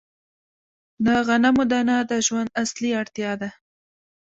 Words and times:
د 1.05 1.07
غنمو 1.27 1.63
دانه 1.71 1.95
د 2.09 2.11
ژوند 2.27 2.49
اصلي 2.63 2.89
اړتیا 3.01 3.31
ده. 3.41 3.49